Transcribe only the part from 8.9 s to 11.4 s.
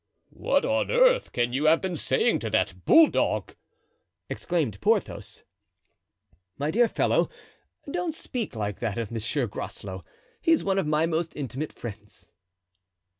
of Monsieur Groslow. He's one of my most